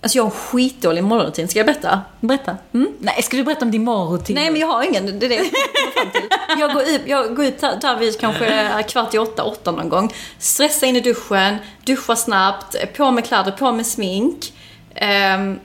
[0.00, 2.00] Alltså jag har skitdålig morgonrutin, ska jag berätta?
[2.20, 2.56] Berätta.
[2.98, 4.34] Nej, ska du berätta om din morgonrutin?
[4.34, 5.46] Nej men jag har ingen, det är det jag
[5.94, 6.28] fram till.
[6.58, 9.88] Jag går upp, jag går upp där, där vid kanske kvart i åtta, åtta någon
[9.88, 10.12] gång.
[10.38, 14.52] Stressa in i duschen, duscha snabbt, på med kläder, på med smink.
[14.94, 15.58] Ehm,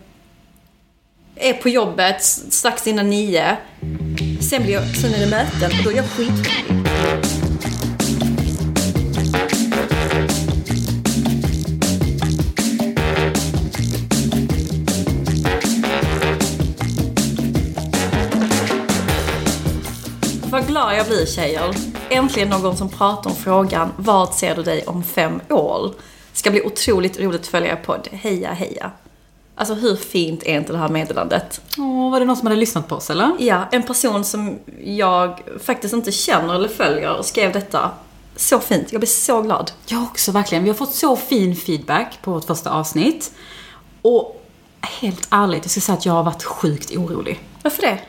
[1.35, 3.57] är på jobbet strax innan nio.
[4.49, 7.72] Sen, blir jag, sen är det möten och då är jag skithungrig.
[20.53, 21.75] Vad glad jag blir tjejer.
[22.09, 25.93] Äntligen någon som pratar om frågan Vad ser du dig om fem år?
[26.33, 28.07] Ska bli otroligt roligt att följa er podd.
[28.11, 28.91] Heja heja.
[29.55, 31.61] Alltså hur fint är inte det här meddelandet?
[31.77, 33.31] Åh, var det någon som hade lyssnat på oss eller?
[33.39, 37.91] Ja, en person som jag faktiskt inte känner eller följer skrev detta.
[38.35, 39.71] Så fint, jag blir så glad.
[39.85, 40.63] Jag också, verkligen.
[40.63, 43.31] Vi har fått så fin feedback på vårt första avsnitt.
[44.01, 44.45] Och
[44.81, 47.39] helt ärligt, jag ska säga att jag har varit sjukt orolig.
[47.61, 47.99] Varför det?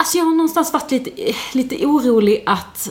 [0.00, 2.90] Alltså jag har någonstans varit lite, lite orolig att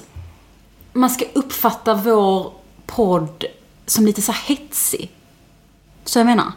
[0.94, 2.54] man ska uppfatta vår
[2.86, 3.46] podd
[3.86, 5.12] som lite så här hetsig.
[6.06, 6.52] Så jag menar?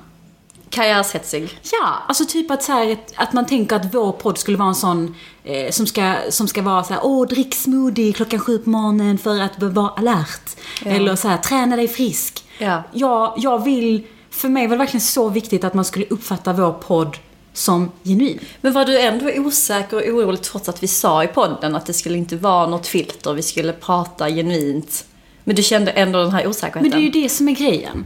[0.71, 1.61] Karriärshetsig.
[1.73, 4.75] Ja, alltså typ att, så här, att man tänker att vår podd skulle vara en
[4.75, 8.71] sån eh, som, ska, som ska vara så här, åh drick smoothie klockan sju på
[8.71, 10.57] morgonen för att vara alert.
[10.85, 12.45] Eller så här, träna dig frisk.
[12.59, 12.83] Ja.
[12.93, 16.73] Jag, jag vill, för mig var det verkligen så viktigt att man skulle uppfatta vår
[16.73, 17.17] podd
[17.61, 18.41] som genuin.
[18.61, 21.93] Men var du ändå osäker och orolig trots att vi sa i podden att det
[21.93, 25.05] skulle inte vara något filter, vi skulle prata genuint.
[25.45, 26.83] Men du kände ändå den här osäkerheten?
[26.83, 28.05] Men det är ju det som är grejen.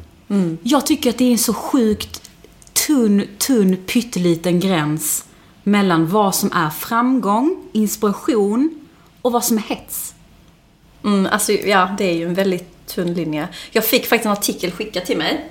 [0.62, 2.31] Jag tycker att det är en så sjukt
[2.87, 5.25] tunn, tunn, pytteliten gräns
[5.62, 8.87] mellan vad som är framgång, inspiration
[9.22, 10.14] och vad som är hets.
[11.04, 13.48] Mm, alltså, ja, det är ju en väldigt tunn linje.
[13.70, 15.50] Jag fick faktiskt en artikel skickad till mig.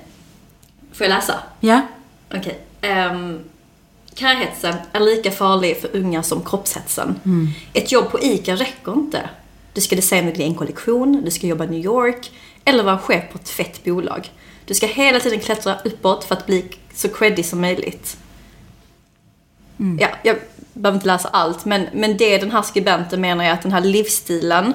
[0.94, 1.40] Får jag läsa?
[1.60, 1.82] Ja?
[2.36, 2.60] Okej.
[3.12, 3.40] Um,
[4.16, 7.20] karriärhetsen är lika farlig för unga som kroppshetsen.
[7.74, 9.30] Ett jobb på ICA räcker inte.
[9.74, 12.32] Du ska designa din egen kollektion, du ska jobba i New York
[12.66, 14.32] eller vara chef på ett fett bolag.
[14.66, 18.18] Du ska hela tiden klättra uppåt för att bli så creddig som möjligt.
[20.00, 20.38] Ja, jag
[20.74, 23.82] behöver inte läsa allt, men, men det den här skribenten menar är att den här
[23.82, 24.74] livsstilen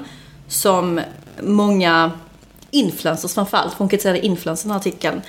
[0.48, 1.00] som
[1.42, 2.10] många
[2.70, 5.22] influencers framförallt, för hon kritiserade influencers i den här artikeln,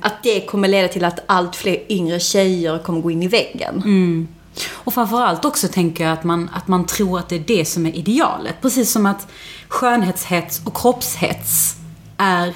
[0.00, 4.28] att det kommer leda till att allt fler yngre tjejer kommer gå in i väggen.
[4.72, 7.86] Och framförallt också tänker jag att man, att man tror att det är det som
[7.86, 8.54] är idealet.
[8.62, 9.26] Precis som att
[9.68, 11.76] skönhetshets och kroppshets
[12.16, 12.54] är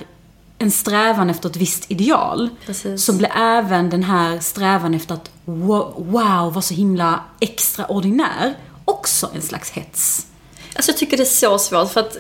[0.58, 2.48] en strävan efter ett visst ideal.
[2.66, 3.04] Precis.
[3.04, 8.54] Så blir även den här strävan efter att wow, wow vara så himla extraordinär
[8.84, 10.26] också en slags hets.
[10.74, 12.16] Alltså jag tycker det är så svårt för att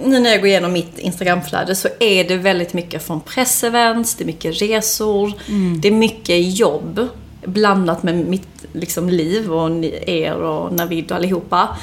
[0.00, 4.24] nu när jag går igenom mitt Instagramflöde så är det väldigt mycket från pressevents, det
[4.24, 5.32] är mycket resor,
[5.80, 7.08] det är mycket jobb
[7.44, 11.76] blandat med mitt liksom, liv och er och Navid och allihopa.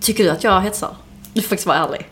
[0.00, 0.96] Tycker du att jag hetsar?
[1.32, 2.08] Du får faktiskt vara ärlig.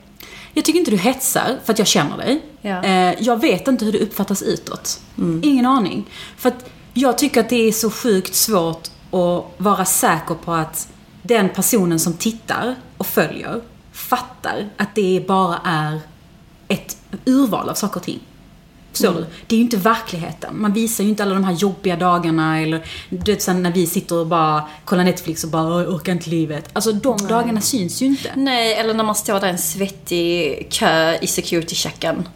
[0.52, 2.40] Jag tycker inte du hetsar, för att jag känner dig.
[2.60, 2.84] Ja.
[2.84, 5.00] Eh, jag vet inte hur det uppfattas utåt.
[5.42, 6.04] Ingen aning.
[6.36, 10.88] För att jag tycker att det är så sjukt svårt att vara säker på att
[11.22, 13.60] den personen som tittar och följer
[13.98, 16.00] fattar att det bara är
[16.68, 18.20] ett urval av saker och ting.
[18.92, 19.26] Förstår du?
[19.46, 20.60] Det är ju inte verkligheten.
[20.60, 23.86] Man visar ju inte alla de här jobbiga dagarna eller du vet sen när vi
[23.86, 26.68] sitter och bara kollar Netflix och bara "Åh, jag orkar inte livet.
[26.72, 28.32] Alltså de dagarna syns ju inte.
[28.36, 32.28] Nej, eller när man står där i en svettig kö i security-checken.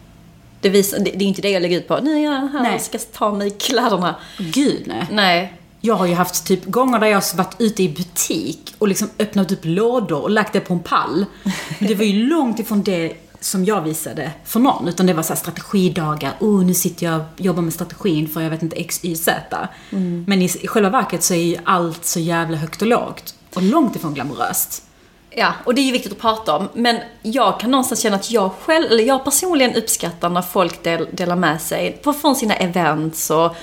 [0.61, 1.99] Det, visar, det, det är inte det jag lägger ut på.
[1.99, 2.75] Nu är jag här Nej.
[2.75, 4.15] och ska ta mig kläderna.
[4.37, 5.07] Gud nej.
[5.11, 5.53] Nej.
[5.85, 9.09] Jag har ju haft typ gånger där jag har varit ute i butik och liksom
[9.19, 11.25] öppnat upp lådor och lagt det på en pall.
[11.79, 14.87] Men det var ju långt ifrån det som jag visade för någon.
[14.87, 16.33] Utan det var så här strategidagar.
[16.39, 19.67] Oh, nu sitter jag och jobbar med strategin för jag vet inte X, Y, Z.
[20.25, 23.35] Men i, i själva verket så är ju allt så jävla högt och lågt.
[23.53, 24.83] Och långt ifrån glamoröst.
[25.29, 26.69] Ja, och det är ju viktigt att prata om.
[26.73, 31.07] Men jag kan någonstans känna att jag själv, eller jag personligen uppskattar när folk del,
[31.11, 33.55] delar med sig från sina events och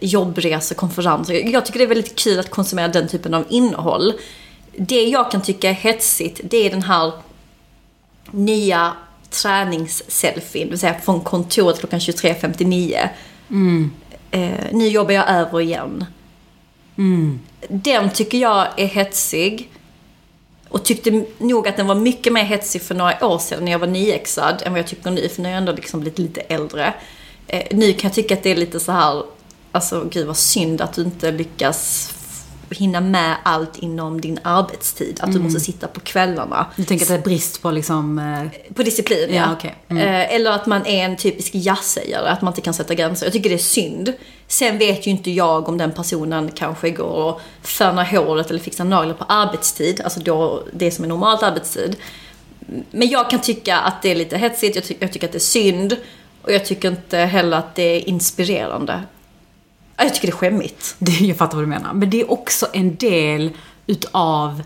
[0.00, 1.34] jobbresor, konferenser.
[1.34, 4.12] Jag tycker det är väldigt kul att konsumera den typen av innehåll.
[4.76, 7.12] Det jag kan tycka är hetsigt, det är den här
[8.30, 8.92] nya
[9.30, 13.08] träningsselfien, det vill säga från kontoret klockan 23.59.
[14.30, 16.04] Eh, nu jobbar jag över igen.
[17.68, 19.70] Den tycker jag är hetsig.
[20.68, 23.78] Och tyckte nog att den var mycket mer hetsig för några år sedan när jag
[23.78, 26.40] var nyexad än vad jag tycker nu, för nu har jag ändå liksom blivit lite
[26.40, 26.94] äldre.
[27.46, 29.22] Eh, nu kan jag tycka att det är lite så här,
[29.72, 32.10] alltså gud vad synd att du inte lyckas
[32.70, 35.18] hinna med allt inom din arbetstid.
[35.22, 36.66] Att du måste sitta på kvällarna.
[36.76, 38.18] Du tänker att det är brist på liksom...
[38.18, 39.34] eh, På disciplin, ja.
[39.34, 39.74] Ja, okej.
[39.88, 40.02] Mm.
[40.08, 43.26] Eh, Eller att man är en typisk ja-sägare, att man inte kan sätta gränser.
[43.26, 44.12] Jag tycker det är synd.
[44.48, 48.84] Sen vet ju inte jag om den personen kanske går och fönar håret eller fixar
[48.84, 51.96] naglar på arbetstid, alltså då det som är normalt arbetstid.
[52.90, 55.38] Men jag kan tycka att det är lite hetsigt, jag, ty- jag tycker att det
[55.38, 55.96] är synd
[56.42, 59.02] och jag tycker inte heller att det är inspirerande.
[60.02, 60.94] Ja, Jag tycker det är skämmigt.
[60.98, 61.92] Det, jag fattar vad du menar.
[61.92, 63.50] Men det är också en del
[63.86, 64.62] utav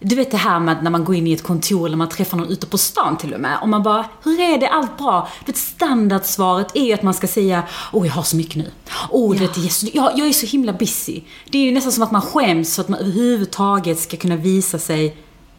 [0.00, 2.38] du vet det här med när man går in i ett kontor eller man träffar
[2.38, 3.58] någon ute på stan till och med.
[3.62, 4.68] Och man bara, hur är det?
[4.68, 5.28] Allt bra?
[5.44, 8.70] Du vet, standardsvaret är ju att man ska säga, åh jag har så mycket nu.
[9.10, 11.20] Åh, du vet, det är så, jag, jag är så himla busy.
[11.50, 14.78] Det är ju nästan som att man skäms för att man överhuvudtaget ska kunna visa
[14.78, 15.16] sig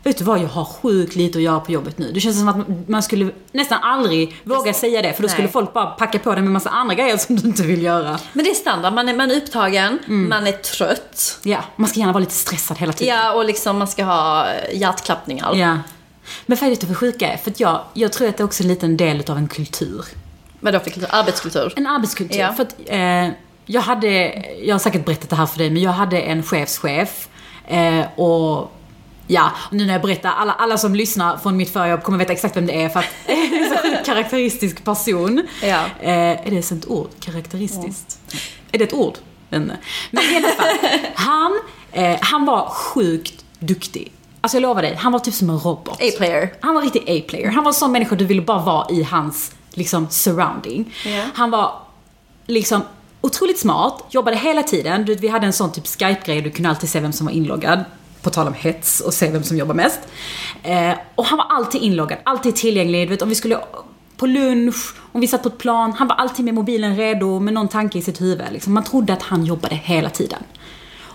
[0.08, 2.12] Vet du vad, jag har sjukt lite att göra på jobbet nu.
[2.12, 5.52] Det känns som att man skulle nästan aldrig våga säga det, för då skulle Nej.
[5.52, 8.20] folk bara packa på dig med massa andra grejer som du inte vill göra.
[8.34, 10.30] Men det är standard, man är, man är upptagen, Mm.
[10.30, 11.40] man är trött.
[11.44, 13.16] Ja, man ska gärna vara lite stressad hela tiden.
[13.16, 15.56] Ja, och liksom man ska ha hjärtklappningar.
[15.56, 15.78] Ja.
[16.46, 17.38] Men vad är det för sjuka är?
[17.38, 20.06] För att jag, jag tror att det är också en liten del av en kultur.
[20.60, 21.10] Vadå för kultur?
[21.12, 21.74] Arbetskultur?
[21.76, 22.40] En arbetskultur.
[22.40, 22.54] Ja.
[22.54, 23.30] För att eh,
[23.66, 24.10] jag hade,
[24.64, 27.28] jag har säkert berättat det här för dig, men jag hade en chefschef.
[27.68, 28.72] Eh, och
[29.28, 32.34] ja, nu när jag berättar, alla, alla som lyssnar från mitt förra jobb kommer veta
[32.34, 35.48] exakt vem det är för att det är en karaktäristisk person.
[35.62, 35.84] Ja.
[36.00, 37.10] Eh, är det ens ett ord?
[37.20, 38.20] Karaktäristiskt?
[38.72, 39.18] Är det ett ord?
[39.50, 39.72] Men,
[40.12, 41.60] men i alla fall, han,
[41.92, 44.12] eh, han var sjukt duktig.
[44.42, 46.02] Alltså jag lovar dig, han var typ som en robot.
[46.02, 46.54] A-player.
[46.62, 47.52] Han var riktigt A-player.
[47.52, 50.94] Han var en sån människa du ville bara vara i hans liksom surrounding.
[51.06, 51.24] Ja.
[51.34, 51.74] Han var
[52.46, 52.82] liksom
[53.22, 55.06] otroligt smart, jobbade hela tiden.
[55.06, 57.86] Du, vi hade en sån typ Skype-grej, du kunde alltid se vem som var inloggad.
[58.28, 60.00] På tal om hets och se vem som jobbar mest.
[60.64, 63.08] Eh, och han var alltid inloggad, alltid tillgänglig.
[63.08, 63.60] Du vet, om vi skulle
[64.18, 67.54] på lunch, om vi satt på ett plan, han var alltid med mobilen redo med
[67.54, 68.46] någon tanke i sitt huvud.
[68.52, 68.74] Liksom.
[68.74, 70.44] Man trodde att han jobbade hela tiden.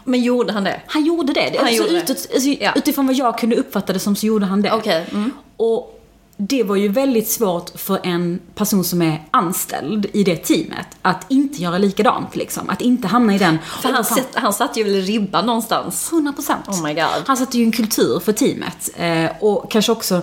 [0.05, 0.81] Men gjorde han det?
[0.87, 1.57] Han gjorde det.
[1.57, 2.03] Han alltså, gjorde det.
[2.03, 2.73] utåt, alltså, Ja.
[2.77, 4.73] Utifrån vad jag kunde uppfatta det som så gjorde han det.
[4.73, 5.33] Okej, mm.
[5.57, 6.02] Och
[6.49, 11.25] det var ju väldigt svårt för en person som är anställd i det teamet att
[11.29, 12.71] inte göra likadant liksom.
[12.71, 13.59] Att inte hamna i den...
[13.83, 16.13] För han, sätt, han satte ju väl ribban någonstans?
[16.13, 16.69] 100 procent.
[16.69, 17.23] Oh my God.
[17.27, 18.91] Han satte ju en kultur för teamet.
[18.97, 20.23] Eh, och kanske också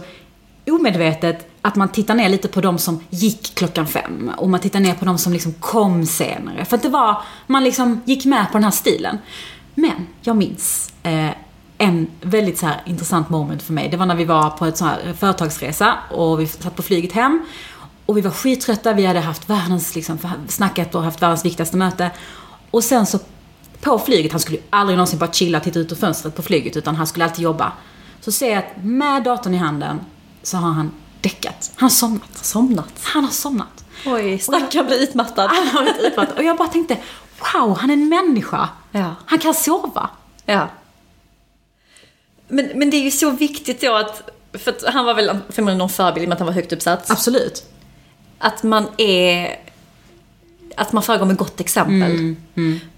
[0.67, 4.31] omedvetet att man tittar ner lite på de som gick klockan fem.
[4.37, 6.65] Och man tittar ner på de som liksom kom senare.
[6.65, 9.17] För att det var, man liksom gick med på den här stilen.
[9.75, 11.29] Men jag minns eh,
[11.81, 13.89] en väldigt så intressant moment för mig.
[13.89, 17.11] Det var när vi var på ett så här företagsresa och vi satt på flyget
[17.11, 17.45] hem.
[18.05, 20.17] Och vi var skittrötta, vi hade haft världens, liksom,
[20.47, 22.11] snackat och haft världens viktigaste möte.
[22.71, 23.19] Och sen så
[23.81, 26.77] på flyget, han skulle aldrig någonsin bara chilla och titta ut ur fönstret på flyget,
[26.77, 27.71] utan han skulle alltid jobba.
[28.21, 29.99] Så ser jag att med datorn i handen
[30.43, 30.91] så har han
[31.21, 31.71] däckat.
[31.75, 32.45] Han har somnat.
[32.45, 32.93] Somnat.
[33.03, 33.85] Han har somnat.
[34.05, 35.49] Oj, stackarn blir utmattad.
[35.53, 36.37] Han har blivit utmattad.
[36.37, 36.97] Och jag bara tänkte,
[37.53, 38.69] wow, han är en människa.
[38.91, 39.15] Ja.
[39.25, 40.09] Han kan sova.
[40.45, 40.67] Ja.
[42.49, 45.77] Men, men det är ju så viktigt då att, för att han var väl förmodligen
[45.77, 47.11] någon förebild i och med att han var högt uppsatt.
[47.11, 47.63] Absolut.
[48.37, 49.55] Att man är,
[50.75, 52.35] att man föregår med gott exempel.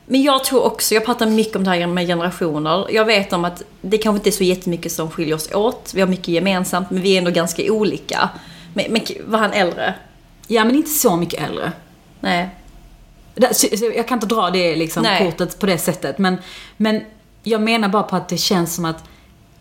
[0.06, 2.88] Men jag tror också, jag pratar mycket om det här med generationer.
[2.92, 5.92] Jag vet om att det kanske inte är så jättemycket som skiljer oss åt.
[5.94, 8.30] Vi har mycket gemensamt, men vi är ändå ganska olika.
[8.74, 9.94] Men, men var han äldre?
[10.48, 11.72] Ja, men inte så mycket äldre.
[12.20, 12.50] Nej.
[13.96, 15.26] Jag kan inte dra det liksom, Nej.
[15.26, 16.18] kortet på det sättet.
[16.18, 16.38] Men,
[16.78, 17.02] men
[17.44, 19.04] jag menar bara på att det känns som att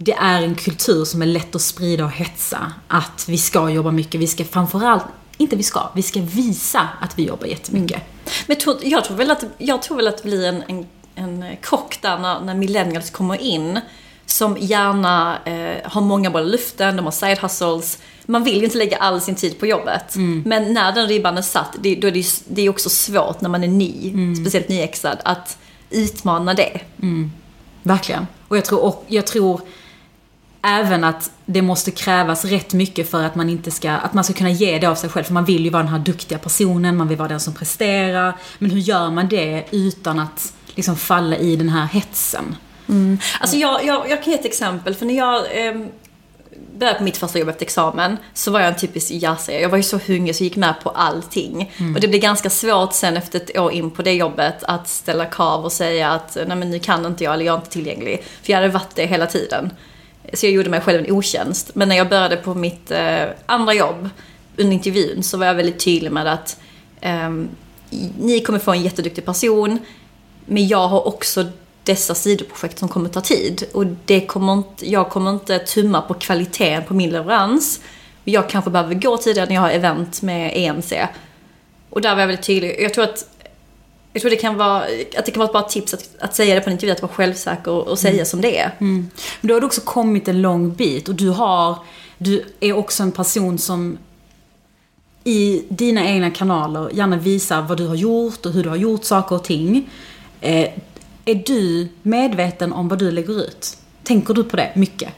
[0.02, 2.72] det är en kultur som är lätt att sprida och hetsa.
[2.88, 4.20] Att vi ska jobba mycket.
[4.20, 5.04] Vi ska framförallt,
[5.36, 8.02] inte vi ska, vi ska visa att vi jobbar jättemycket.
[8.46, 11.98] Men jag tror, väl att, jag tror väl att det blir en, en, en krock
[12.02, 13.80] där när, när millennials kommer in.
[14.26, 17.98] Som gärna eh, har många bollar i luften, de har side hustles.
[18.26, 20.16] Man vill ju inte lägga all sin tid på jobbet.
[20.44, 23.48] Men när den ribban är satt, det, då är det, det är också svårt när
[23.48, 25.58] man är ny, speciellt nyexad, att
[25.90, 26.80] utmana det.
[27.82, 28.26] Verkligen.
[28.48, 29.60] Och jag tror, och jag tror
[30.62, 34.32] även att det måste krävas rätt mycket för att man inte ska, att man ska
[34.32, 35.24] kunna ge det av sig själv.
[35.24, 38.36] För man vill ju vara den här duktiga personen, man vill vara den som presterar.
[38.58, 42.56] Men hur gör man det utan att liksom falla i den här hetsen?
[43.40, 45.74] Alltså jag, jag, jag kan ge ett exempel, för när jag eh,
[46.78, 49.62] började på mitt första jobb efter examen så var jag en typisk ja-sägare.
[49.62, 51.72] Jag var ju så hungrig så jag gick med på allting.
[51.94, 55.26] Och det blev ganska svårt sen efter ett år in på det jobbet att ställa
[55.26, 58.24] krav och säga att nej men nu kan inte jag eller jag är inte tillgänglig.
[58.42, 59.70] För jag hade varit det hela tiden.
[60.32, 61.74] Så jag gjorde mig själv en otjänst.
[61.74, 64.08] Men när jag började på mitt eh, andra jobb
[64.56, 66.60] under intervjun så var jag väldigt tydlig med att
[67.00, 67.30] eh,
[68.18, 69.78] ni kommer få en jätteduktig person,
[70.46, 71.44] men jag har också
[71.84, 73.64] dessa sidoprojekt som kommer ta tid.
[73.72, 77.80] Och det kommer inte, jag kommer inte tumma på kvaliteten på min leverans.
[78.24, 80.92] Jag kanske behöver gå tidigare när jag har event med EMC.
[81.90, 82.76] Och där var jag väldigt tydlig.
[82.80, 83.26] Jag tror att
[84.12, 84.82] jag tror det kan vara,
[85.16, 87.02] att det kan vara ett bra tips att, att säga det på en intervju, att
[87.02, 88.26] vara självsäker och, och säga Mm.
[88.26, 88.72] som det är.
[88.78, 91.78] Men då har du också kommit en lång bit och du har,
[92.18, 93.98] du är också en person som
[95.24, 99.04] i dina egna kanaler gärna visar vad du har gjort och hur du har gjort
[99.04, 99.90] saker och ting.
[100.40, 100.68] Eh,
[101.24, 103.76] är du medveten om vad du lägger ut?
[104.02, 105.12] Tänker du på det mycket?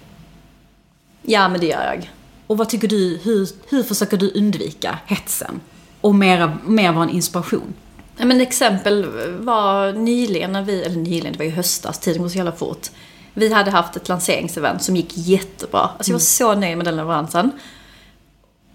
[1.22, 2.11] Ja, men det gör jag.
[2.46, 5.61] Och vad tycker du, hur, hur försöker du undvika hetsen?
[6.00, 7.75] Och mer, mer vara en inspiration?
[8.16, 9.07] Ja, men exempel
[9.38, 12.88] var nyligen när vi, eller nyligen, det var ju höstas, tiden går så jävla fort.
[13.35, 15.81] Vi hade haft ett lanseringsevent som gick jättebra.
[15.81, 17.50] Alltså jag var så nöjd med den leveransen.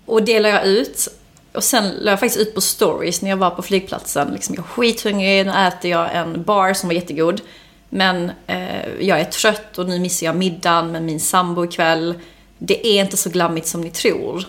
[0.05, 1.07] Och det la jag ut.
[1.53, 4.31] Och sen la jag faktiskt ut på stories när jag var på flygplatsen.
[4.33, 7.41] Liksom, jag är skithungrig, nu äter jag en bar som var jättegod.
[7.89, 12.15] Men eh, jag är trött och nu missar jag middagen med min sambo ikväll.
[12.57, 14.45] Det är inte så glammigt som ni tror.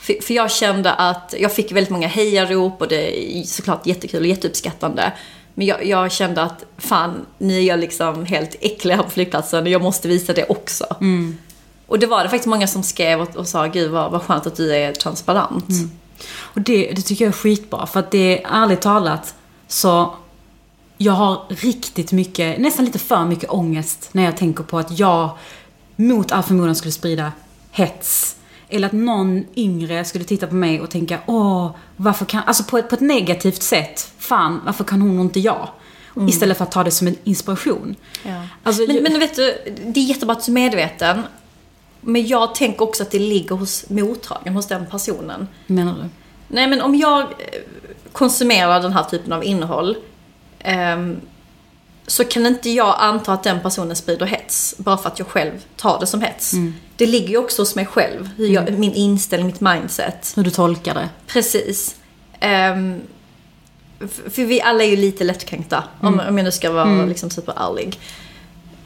[0.00, 4.20] För, för jag kände att jag fick väldigt många hejarop och det är såklart jättekul
[4.20, 5.12] och jätteuppskattande.
[5.54, 9.62] Men jag, jag kände att fan, ni är jag liksom helt äckliga här på flygplatsen
[9.62, 10.84] och jag måste visa det också.
[11.86, 14.46] Och det var det faktiskt många som skrev och, och sa, gud vad, vad skönt
[14.46, 15.64] att du är transparent.
[16.38, 19.34] Och det, det tycker jag är skitbra, för att det är ärligt talat
[19.68, 20.14] så
[20.98, 25.30] jag har riktigt mycket, nästan lite för mycket ångest när jag tänker på att jag
[25.96, 27.32] mot all förmodan skulle sprida
[27.70, 28.36] hets.
[28.68, 32.78] Eller att någon yngre skulle titta på mig och tänka åh, varför kan, alltså på
[32.78, 35.68] ett, på ett negativt sätt, fan, varför kan hon och inte jag?
[36.28, 37.94] Istället för att ta det som en inspiration.
[38.26, 38.42] Ja.
[38.62, 41.22] Alltså, men, ju- men vet du, det är jättebra att du är medveten.
[42.00, 45.48] Men jag tänker också att det ligger hos mottagaren, hos den personen.
[45.66, 46.04] Menar du?
[46.48, 47.26] Nej men om jag eh,
[48.12, 49.96] konsumerar den här typen av innehåll
[50.58, 51.16] ehm,
[52.08, 55.52] så kan inte jag anta att den personen sprider hets bara för att jag själv
[55.76, 56.52] tar det som hets.
[56.96, 60.32] Det ligger ju också hos mig själv, hur jag, min inställning, mitt mindset.
[60.36, 61.08] Hur du tolkar det.
[61.26, 61.96] Precis.
[64.00, 67.30] F- för vi alla är ju lite lättkränkta, om, om jag nu ska vara liksom
[67.30, 68.00] superärlig.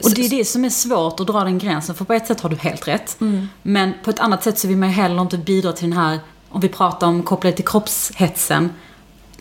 [0.05, 2.41] Och det är det som är svårt att dra den gränsen, för på ett sätt
[2.41, 3.17] har du helt rätt.
[3.63, 6.19] Men på ett annat sätt så vill man ju heller inte bidra till den här,
[6.49, 8.71] om vi pratar om kopplat till kroppshetsen,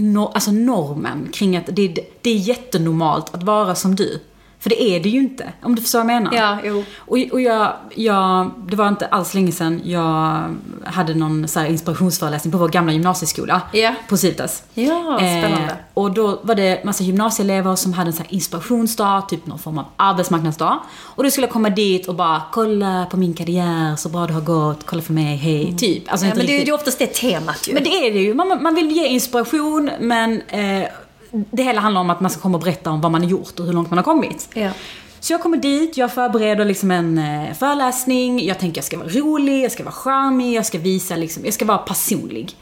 [0.01, 4.19] no, alltså normen kring att det, det är jättenormalt att vara som du.
[4.61, 6.33] För det är det ju inte, om du förstår vad jag menar.
[6.37, 6.83] Ja, jo.
[6.97, 10.43] Och, och jag, jag, det var inte alls länge sedan jag
[10.85, 13.61] hade någon så inspirationsföreläsning på vår gamla gymnasieskola.
[13.73, 13.95] Ja.
[14.09, 14.63] På Civitas.
[14.73, 15.65] Ja, spännande.
[15.65, 19.77] Eh, och då var det massa gymnasieelever som hade en här inspirationsdag, typ någon form
[19.77, 20.79] av arbetsmarknadsdag.
[20.99, 24.33] Och då skulle jag komma dit och bara kolla på min karriär, så bra det
[24.33, 26.11] har gått, kolla för mig, hej, typ.
[26.11, 27.73] Alltså Ja, men det är riktigt- ju oftast det temat ju.
[27.73, 28.33] men det är det ju.
[28.33, 30.87] Man, man vill ge inspiration, men eh,
[31.31, 33.59] det hela handlar om att man ska komma och berätta om vad man har gjort
[33.59, 34.49] och hur långt man har kommit.
[34.53, 34.69] Ja.
[35.19, 39.07] Så jag kommer dit, jag förbereder liksom en eh, föreläsning, jag tänker jag ska vara
[39.07, 42.55] rolig, jag ska vara charmig, jag ska visa liksom, jag ska vara personlig.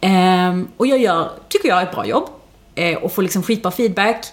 [0.00, 2.28] Ehm, och jag gör, tycker jag, ett bra jobb.
[2.74, 4.26] Eh, och får liksom skitbra feedback.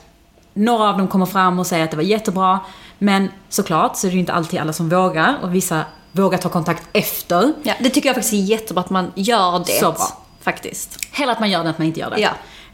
[0.53, 2.60] Några av dem kommer fram och säger att det var jättebra.
[2.98, 6.50] Men såklart så är det ju inte alltid alla som vågar och vissa vågar ta
[6.50, 7.53] kontakt efter.
[7.63, 9.79] Ja, det tycker jag faktiskt är jättebra att man gör det.
[9.79, 10.08] Så bra.
[10.41, 11.00] Faktiskt.
[11.12, 12.20] Hellre att man gör det än att man inte gör det.
[12.20, 12.29] Ja.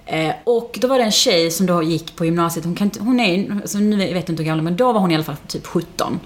[0.06, 3.00] Eh, och då var det en tjej som då gick på gymnasiet, hon, kan inte,
[3.00, 5.24] hon är, alltså nu vet jag inte hur gammal men då var hon i alla
[5.24, 6.20] fall typ 17.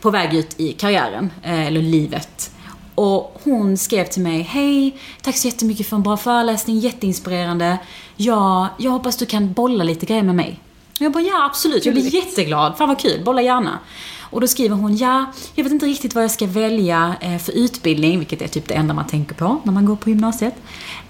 [0.00, 2.50] På väg ut i karriären, eh, eller livet.
[2.94, 7.78] Och hon skrev till mig, hej, tack så jättemycket för en bra föreläsning, jätteinspirerande.
[8.16, 10.60] Ja, jag hoppas du kan bolla lite grejer med mig.
[10.94, 13.78] Och jag bara, ja absolut, jag blir jätteglad, fan vad kul, bolla gärna.
[14.20, 17.52] Och då skriver hon, ja, jag vet inte riktigt vad jag ska välja eh, för
[17.52, 20.54] utbildning, vilket är typ det enda man tänker på när man går på gymnasiet.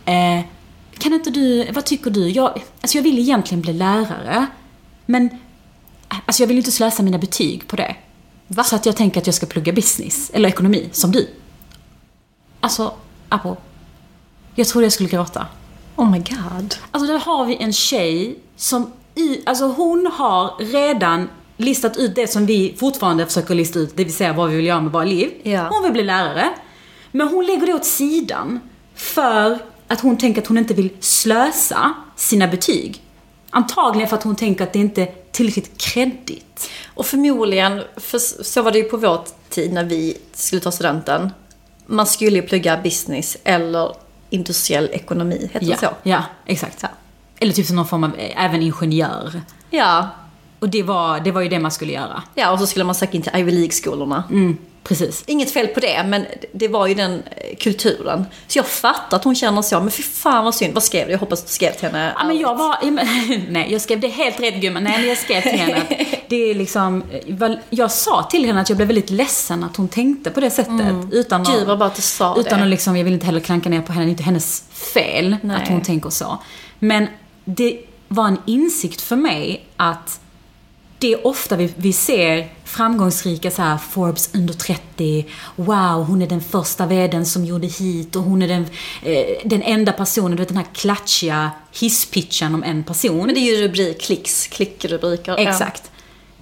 [0.05, 0.45] Eh,
[0.99, 2.29] kan inte du, vad tycker du?
[2.29, 4.47] Jag, alltså jag vill egentligen bli lärare,
[5.07, 5.29] men
[6.27, 7.97] alltså jag vill inte slösa mina betyg på det.
[8.47, 8.65] Va?
[8.65, 11.29] Så att jag tänker att jag ska plugga business, eller ekonomi, som du.
[12.61, 12.95] Alltså,
[13.29, 13.57] Apo.
[14.55, 15.47] Jag trodde jag skulle gråta.
[15.97, 16.75] Oh my god.
[16.91, 22.27] Alltså där har vi en tjej som, i, alltså hon har redan listat ut det
[22.27, 25.05] som vi fortfarande försöker lista ut, det vill säga vad vi vill göra med våra
[25.05, 25.31] liv.
[25.43, 25.69] Ja.
[25.71, 26.51] Hon vill bli lärare.
[27.11, 28.61] Men hon lägger det åt sidan
[28.95, 29.59] för
[29.93, 33.03] att hon tänker att hon inte vill slösa sina betyg.
[33.51, 36.71] Antagligen för att hon tänker att det inte är tillräckligt kreddigt.
[36.95, 41.31] Och förmodligen, för så var det ju på vår tid när vi skulle ta studenten.
[41.87, 43.97] Man skulle ju plugga business eller
[44.31, 45.93] industriell ekonomi, heter Ja, det så?
[46.03, 46.85] ja exakt.
[47.39, 49.41] Eller typ som någon form av, eh, även ingenjör.
[49.71, 50.09] Ja.
[50.59, 52.23] Och det var, det var ju det man skulle göra.
[52.35, 54.25] Ja, och så skulle man söka in till Ivy League-skolorna.
[54.85, 55.25] Precis.
[55.27, 58.25] Inget fel på det, men det var ju den eh, kulturen.
[58.47, 60.75] Så jag fattar att hon känner så, men fy fan vad synd.
[60.75, 61.13] Vad skrev du?
[61.13, 62.13] Jag hoppas du skrev till henne.
[62.19, 62.77] Ja, men jag var,
[63.51, 64.85] nej jag skrev det helt rätt gumman.
[64.85, 65.89] Nej men jag skrev till henne att
[66.29, 69.89] det är liksom, vad- jag sa till henne att jag blev väldigt ledsen att hon
[69.89, 70.73] tänkte på det sättet.
[71.13, 71.59] Utan att, Mm.
[71.59, 72.65] Gud vad bra att du sa utan det.
[72.65, 75.37] att liksom, jag vill inte heller klanka ner på henne, det är inte hennes fel
[75.43, 75.57] Nej.
[75.63, 76.39] att hon tänker så.
[76.79, 77.07] Men
[77.45, 80.21] det var en insikt för mig att
[81.03, 85.27] det är ofta vi, vi ser framgångsrika så här Forbes under 30.
[85.57, 88.67] Wow, hon är den första vdn som gjorde hit och hon är den,
[89.03, 93.27] eh, den enda personen, du vet den här klatschiga hisspitchen om en person.
[93.27, 95.33] Men det är ju rubrik, klicks, klickrubriker.
[95.33, 95.39] Ja.
[95.39, 95.91] Exakt.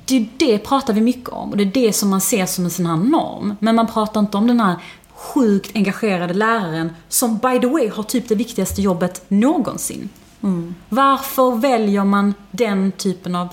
[0.05, 2.71] Det, det pratar vi mycket om och det är det som man ser som en
[2.71, 3.57] sån här norm.
[3.61, 4.76] Men man pratar inte om den här
[5.14, 10.09] sjukt engagerade läraren som by the way har typ det viktigaste jobbet någonsin.
[10.88, 13.49] Varför väljer man den typen av...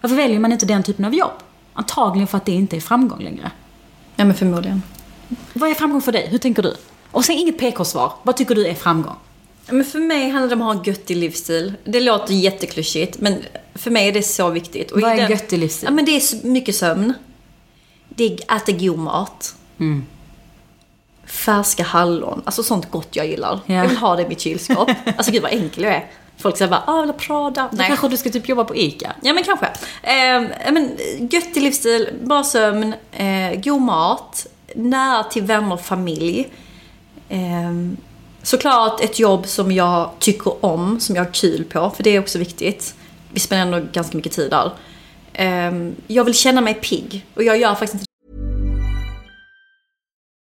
[0.00, 1.32] Varför väljer man inte den typen av jobb?
[1.74, 3.50] Antagligen för att det inte är framgång längre.
[4.16, 4.82] Ja, men förmodligen.
[5.52, 6.28] Vad är framgång för dig?
[6.28, 6.76] Hur tänker du?
[7.10, 8.12] Och sen inget PK-svar.
[8.22, 9.16] Vad tycker du är framgång?
[9.70, 11.74] Men för mig handlar det om att ha en göttig livsstil.
[11.84, 14.90] Det låter jätteklyschigt, men för mig är det så viktigt.
[14.90, 15.86] Och Vad är en göttig livsstil?
[15.86, 17.14] Ja, men det är mycket sömn.
[18.08, 19.54] Det är äta god mat.
[19.78, 20.04] Mm.
[21.26, 22.42] Färska hallon.
[22.44, 23.60] Alltså sånt gott jag gillar.
[23.66, 23.74] Ja.
[23.74, 24.90] Jag vill ha det i mitt kylskåp.
[25.16, 26.10] alltså gud vad enkel jag är.
[26.38, 27.68] Folk säger bara, ah, vill ha Prada.
[27.72, 29.12] Då kanske du ska typ jobba på ICA?
[29.22, 29.66] Ja men kanske.
[30.02, 30.96] Eh, men,
[31.30, 36.48] göttig livsstil, bra sömn, eh, god mat, nära till vänner och familj.
[37.28, 37.38] Eh,
[38.42, 42.20] såklart ett jobb som jag tycker om, som jag har kul på, för det är
[42.20, 42.94] också viktigt.
[43.32, 44.70] Vi spenderar ändå ganska mycket tid där.
[45.32, 48.07] Eh, jag vill känna mig pigg och jag gör faktiskt inte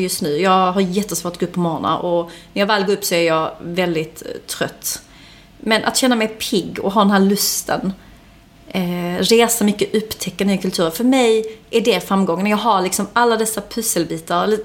[0.00, 0.36] Just nu.
[0.36, 3.14] Jag har jättesvårt att gå upp på morgonen och när jag väl går upp så
[3.14, 5.02] är jag väldigt eh, trött.
[5.58, 7.92] Men att känna mig pigg och ha den här lusten.
[8.68, 10.90] Eh, resa mycket, upptäcka nya kulturer.
[10.90, 12.46] För mig är det framgången.
[12.46, 14.56] Jag har liksom alla dessa pusselbitar,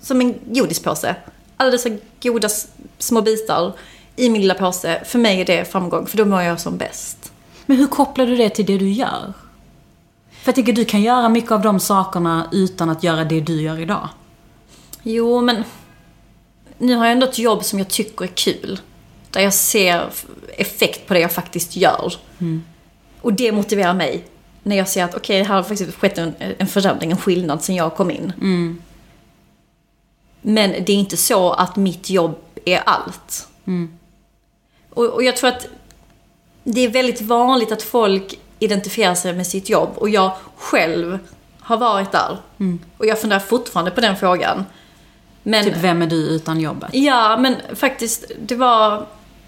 [0.00, 1.16] som en godispåse.
[1.56, 1.90] Alla dessa
[2.22, 2.48] goda
[2.98, 3.72] små bitar
[4.16, 5.02] i min lilla påse.
[5.04, 7.32] För mig är det framgång, för då mår jag som bäst.
[7.66, 9.32] Men hur kopplar du det till det du gör?
[10.30, 13.62] För jag tycker du kan göra mycket av de sakerna utan att göra det du
[13.62, 14.08] gör idag.
[15.06, 15.64] Jo, men
[16.78, 18.80] nu har jag ändå ett jobb som jag tycker är kul.
[19.30, 20.10] Där jag ser
[20.56, 22.14] effekt på det jag faktiskt gör.
[23.20, 24.24] Och det motiverar mig.
[24.62, 27.62] När jag ser att okej, det här har faktiskt skett en, en förändring, en skillnad
[27.62, 28.32] sen jag kom in.
[30.42, 33.48] Men det är inte så att mitt jobb är allt.
[34.90, 35.66] Och, och jag tror att
[36.64, 39.90] det är väldigt vanligt att folk identifierar sig med sitt jobb.
[39.94, 41.18] Och jag själv
[41.60, 42.38] har varit där.
[42.98, 44.64] Och jag funderar fortfarande på den frågan.
[45.46, 46.90] Men, Typ, vem är du utan jobbet?
[46.92, 49.06] Ja, men faktiskt, det var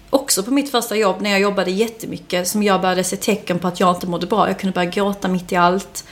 [0.09, 3.67] också på mitt första jobb när jag jobbade jättemycket som jag började se tecken på
[3.67, 4.47] att jag inte mådde bra.
[4.47, 6.05] Jag kunde börja gråta mitt i allt.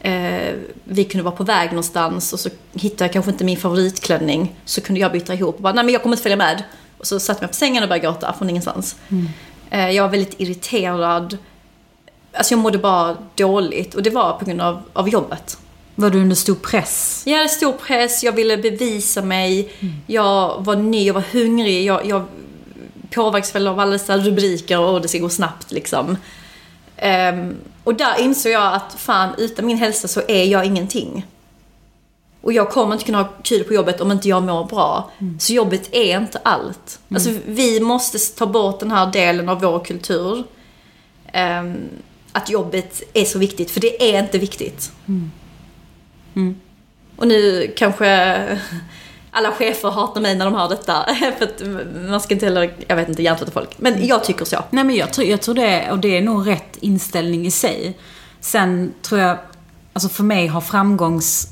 [0.00, 4.54] Eh, vi kunde vara på väg någonstans och så hittade jag kanske inte min favoritklänning.
[4.64, 6.62] Så kunde jag byta ihop och bara, nej men jag kommer inte följa med.
[6.98, 8.96] Och så satte jag mig på sängen och började gråta från ingenstans.
[9.70, 11.38] Eh, jag var väldigt irriterad.
[12.32, 15.58] Alltså jag mådde bara dåligt och det var på grund av, av jobbet.
[15.94, 17.22] Var du under stor press?
[17.26, 19.72] Jag hade stor press, jag ville bevisa mig.
[20.06, 21.84] Jag var ny, jag var hungrig.
[21.84, 22.24] Jag, jag
[23.10, 26.16] påverkas väl av alla dessa rubriker och det ska gå snabbt liksom.
[26.96, 31.26] Ehm, och där insåg jag att fan, utan min hälsa så är jag ingenting.
[32.40, 35.10] Och jag kommer inte kunna ha kul på jobbet om inte jag mår bra.
[35.38, 37.00] Så jobbet är inte allt.
[37.14, 40.44] Alltså vi måste ta bort den här delen av vår kultur.
[41.32, 41.76] Ehm,
[42.32, 44.92] att jobbet är så viktigt, för det är inte viktigt.
[46.34, 46.54] Mm.
[47.16, 48.58] Och nu kanske
[49.30, 51.06] alla chefer hatar mig när de hör detta.
[51.38, 51.62] För att
[52.10, 53.70] man ska inte heller, jag vet inte, hjärntvätta folk.
[53.76, 54.64] Men jag tycker så.
[54.70, 57.98] Nej men jag tror, jag tror det, och det är nog rätt inställning i sig.
[58.40, 59.38] Sen tror jag,
[59.92, 61.48] Alltså för mig har framgångs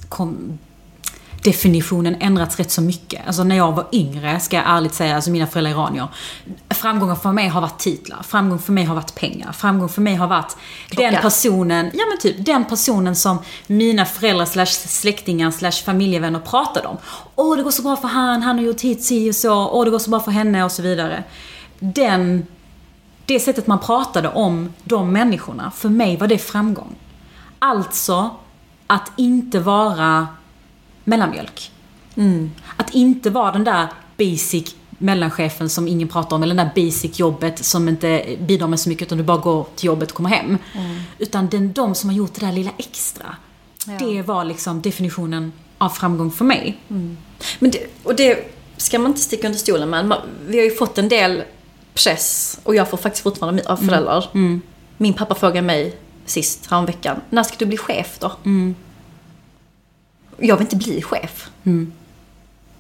[1.41, 3.27] framgångsdefinitionen ändrats rätt så mycket.
[3.27, 6.09] Alltså när jag var yngre, ska jag ärligt säga, alltså mina föräldrar är iranier.
[6.69, 10.15] Framgångar för mig har varit titlar, framgång för mig har varit pengar, framgång för mig
[10.15, 10.57] har varit
[10.91, 16.89] den personen, ja men typ den personen som mina föräldrar slash släktingar slash familjevänner pratade
[16.89, 16.97] om.
[17.37, 19.85] Åh, det går så bra för han, han har gjort hit si och så, åh,
[19.85, 21.25] det går så bra för henne och så vidare.
[21.81, 22.47] Den,
[23.27, 26.95] det sättet man pratade om de människorna, för mig var det framgång.
[27.59, 28.31] Alltså,
[28.87, 30.27] att inte vara
[31.11, 31.71] mellanmjölk.
[32.77, 37.19] Att inte vara den där basic mellanchefen som ingen pratar om, eller den där basic
[37.19, 40.31] jobbet som inte bidrar med så mycket utan du bara går till jobbet och kommer
[40.31, 40.59] hem.
[41.19, 43.37] Utan den, de som har gjort det där lilla extra.
[43.99, 46.79] Det var liksom definitionen av framgång för mig.
[47.59, 50.17] Men det, och det ska man inte sticka under stolen med.
[50.47, 51.43] Vi har ju fått en del
[51.95, 54.25] press och jag får faktiskt fortfarande av föräldrar.
[54.97, 55.97] Min pappa frågade mig
[56.27, 58.33] sist häromveckan, när ska du bli chef då?
[60.41, 61.49] Jag vill inte bli chef.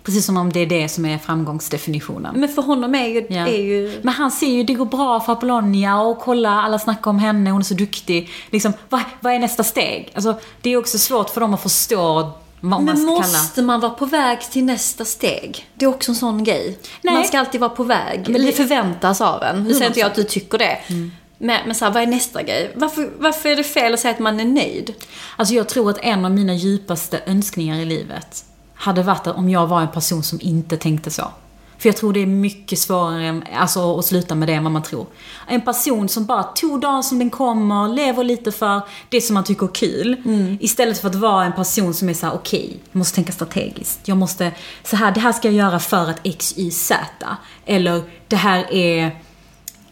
[0.02, 2.40] Precis som om det är det som är framgångsdefinitionen.
[2.40, 3.26] Men för honom är ju...
[3.30, 3.46] Ja.
[3.46, 7.10] Är ju Men han ser ju, det går bra för Apollonia och kolla, alla snackar
[7.10, 8.30] om henne, hon är så duktig.
[8.50, 10.10] Liksom, vad, vad är nästa steg?
[10.14, 13.66] Alltså, det är också svårt för dem att förstå vad man men ska måste kalla...
[13.66, 15.66] man vara på väg till nästa steg?
[15.74, 16.78] Det är också en sån grej.
[17.02, 17.14] Nej.
[17.14, 18.28] Man ska alltid vara på väg.
[18.28, 19.64] Men det- förväntas av en.
[19.64, 20.78] Nu säger inte jag att du tycker det.
[20.88, 21.12] Mm.
[21.42, 22.72] Men, men så här, vad är nästa grej?
[22.74, 24.94] Varför, varför är det fel att säga att man är nöjd?
[25.36, 29.66] Alltså jag tror att en av mina djupaste önskningar i livet hade varit om jag
[29.66, 31.22] var en person som inte tänkte så.
[31.78, 34.82] För jag tror det är mycket svårare alltså, att sluta med det än vad man
[34.82, 35.06] tror.
[35.48, 39.44] En person som bara tog dagen som den kommer, lever lite för det som man
[39.44, 40.16] tycker är kul.
[40.60, 44.00] Istället för att vara en person som är så här: okej, jag måste tänka strategiskt.
[44.04, 44.52] Jag måste,
[44.84, 46.98] så här, det här ska jag göra för att X, Y, Z.
[47.66, 49.20] Eller det här är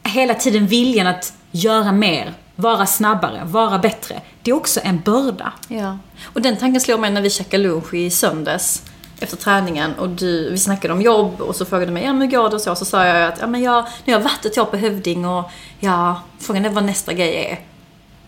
[0.09, 4.21] hela tiden viljan att göra mer, vara snabbare, vara bättre.
[4.42, 5.53] Det är också en börda.
[5.68, 5.99] Ja.
[6.25, 8.83] Och den tanken slår mig när vi käkade lunch i söndags
[9.21, 12.23] efter träningen och du, vi snackade om jobb och så frågade du mig, ja men
[12.23, 12.75] hur går det och så?
[12.75, 15.27] Så sa jag att, ja men jag, nu har jag varit ett år på Hövding
[15.27, 17.59] och ja, frågan är vad nästa grej är.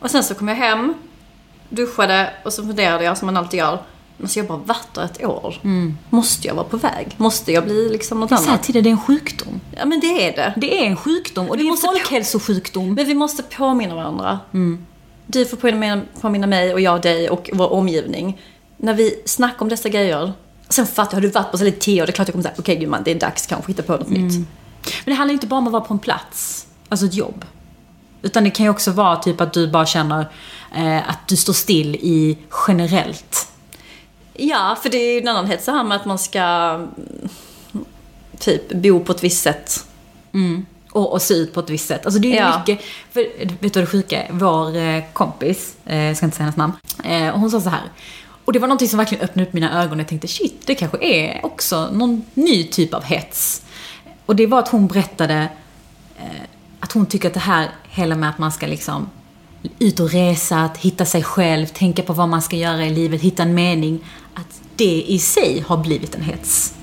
[0.00, 0.94] Och sen så kom jag hem,
[1.68, 3.78] duschade och så funderade jag som man alltid gör.
[4.20, 5.60] Men så jag bara varit där ett år.
[6.10, 7.14] Måste jag vara på väg?
[7.16, 8.62] Måste jag bli liksom något Jag säger annat?
[8.62, 9.60] till dig, det är en sjukdom.
[9.76, 10.54] Ja men det är det.
[10.56, 12.94] Det är en sjukdom och det är en folkhälsosjukdom.
[12.94, 14.38] Men vi måste påminna varandra.
[15.26, 18.40] Du får påminna, påminna mig och jag dig och vår omgivning.
[18.76, 20.32] När vi snackar om dessa grejer.
[20.68, 22.32] Sen fattar jag, har du varit på så lite tio år, det är klart jag
[22.32, 24.32] kommer säga okej gumman, det är dags kanske att hitta på något nytt.
[24.34, 24.46] Men
[25.04, 27.44] det handlar inte bara om att vara på en plats, alltså ett jobb.
[28.22, 30.28] Utan det kan ju också vara typ att du bara känner
[30.74, 33.48] eh, att du står still i generellt.
[34.42, 36.88] Ja, för det är ju en annan hets här med att man ska mm,
[38.38, 39.86] typ bo på ett visst sätt.
[40.92, 42.06] Och, och se ut på ett visst sätt.
[42.06, 42.58] Alltså det är Ja.
[42.58, 43.20] mycket, för
[43.60, 44.28] vet du vad det sjuka är?
[44.32, 46.72] Vår eh, kompis, eh, jag ska inte säga hennes namn,
[47.04, 47.82] eh, och hon sa så här.
[48.44, 50.74] Och det var någonting som verkligen öppnade upp mina ögon och jag tänkte shit, det
[50.74, 53.62] kanske är också någon ny typ av hets.
[54.26, 55.48] Och det var att hon berättade
[56.80, 59.10] att hon tycker att det här, hela med att man ska liksom
[59.78, 63.20] ut och resa, att hitta sig själv, tänka på vad man ska göra i livet,
[63.20, 64.04] hitta en mening.
[64.80, 66.74] Det i sig har blivit en hets.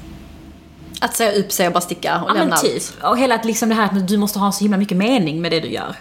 [1.01, 2.73] Att säga upp sig och bara sticka och Ja lämna typ.
[2.73, 3.11] allt.
[3.11, 5.59] Och hela liksom det här att du måste ha så himla mycket mening med det
[5.59, 5.95] du gör.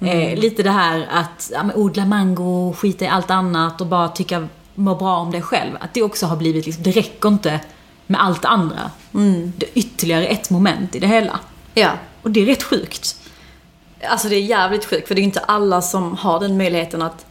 [0.00, 4.48] Eh, lite det här att ja, odla mango, skita i allt annat och bara tycka,
[4.74, 5.76] må bra om dig själv.
[5.80, 7.60] Att det också har blivit liksom, det räcker inte
[8.06, 8.90] med allt andra.
[9.56, 11.40] Det är ytterligare ett moment i det hela.
[11.74, 11.90] Ja.
[12.22, 13.16] Och det är rätt sjukt.
[14.10, 17.26] Alltså det är jävligt sjukt för det är inte alla som har den möjligheten att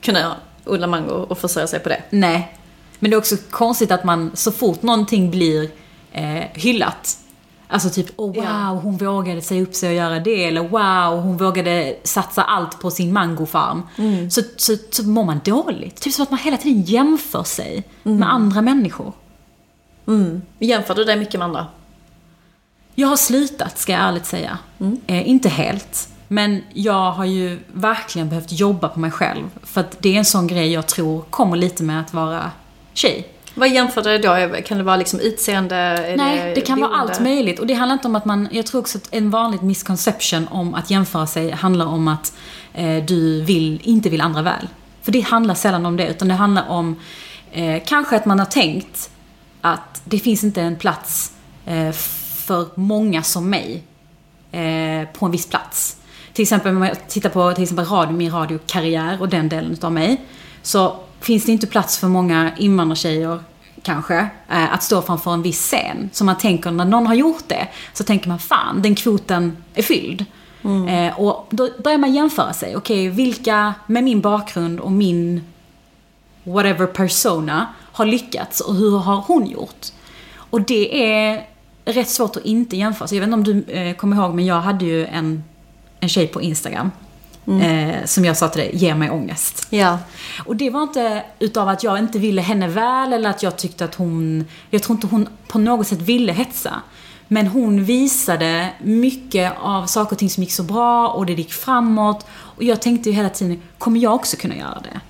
[0.00, 2.02] kunna odla mango och försörja sig på det.
[2.10, 2.57] Nej.
[2.98, 5.70] Men det är också konstigt att man så fort någonting blir
[6.12, 7.18] eh, hyllat
[7.70, 10.44] Alltså typ, oh, wow, hon vågade säga upp sig och göra det.
[10.44, 13.82] Eller wow, hon vågade satsa allt på sin mangofarm.
[14.30, 16.00] Så, så, så mår man dåligt.
[16.00, 19.12] Typ som att man hela tiden jämför sig med andra människor.
[20.58, 21.66] Jämför du dig mycket med andra?
[22.94, 24.58] Jag har slutat, ska jag ärligt säga.
[25.06, 26.08] Eh, inte helt.
[26.28, 29.44] Men jag har ju verkligen behövt jobba på mig själv.
[29.62, 32.50] För att det är en sån grej jag tror kommer lite med att vara
[32.98, 33.28] tjej.
[33.54, 34.62] Vad jämför du då?
[34.66, 36.14] Kan det vara liksom utseende?
[36.16, 37.12] Nej, det kan vara boende?
[37.12, 37.58] allt möjligt.
[37.58, 40.74] Och det handlar inte om att man, jag tror också att en vanlig misconception om
[40.74, 42.32] att jämföra sig handlar om att
[42.74, 44.68] eh, du vill, inte vill andra väl.
[45.02, 46.96] För det handlar sällan om det, utan det handlar om
[47.52, 49.10] eh, kanske att man har tänkt
[49.60, 51.32] att det finns inte en plats
[51.66, 51.92] eh,
[52.46, 53.82] för många som mig
[54.52, 55.96] eh, på en viss plats.
[56.32, 59.92] Till exempel om jag tittar på till exempel radio, min radiokarriär och den delen utav
[59.92, 60.20] mig.
[60.62, 63.40] Så finns det inte plats för många invandrartjejer
[63.82, 66.10] kanske, eh, att stå framför en viss scen.
[66.12, 69.82] Så man tänker, när någon har gjort det, så tänker man fan, den kvoten är
[69.82, 70.24] fylld.
[70.88, 72.76] Eh, och då börjar man jämföra sig.
[72.76, 75.44] Okej, vilka med min bakgrund och min
[76.44, 79.86] whatever persona har lyckats och hur har hon gjort?
[80.36, 81.46] Och det är
[81.84, 83.08] rätt svårt att inte jämföra.
[83.08, 85.44] Så jag vet inte om du eh, kommer ihåg, men jag hade ju en,
[86.00, 86.90] en tjej på Instagram.
[87.48, 89.66] Eh, som jag sa till dig, ger mig ångest.
[89.70, 89.98] Ja.
[90.44, 93.84] Och det var inte utav att jag inte ville henne väl eller att jag tyckte
[93.84, 94.44] att hon...
[94.70, 96.74] Jag tror inte hon på något sätt ville hetsa.
[97.28, 101.52] Men hon visade mycket av saker och ting som gick så bra och det gick
[101.52, 102.26] framåt.
[102.30, 105.00] Och jag tänkte ju hela tiden, kommer jag också kunna göra det?